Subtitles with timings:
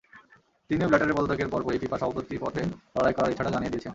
[0.69, 2.61] তিনিও ব্ল্যাটারের পদত্যাগের পরপরই ফিফার সভাপতি পদে
[2.95, 3.89] লড়াই করার ইচ্ছাটা জানিয়ে দিয়েছেন।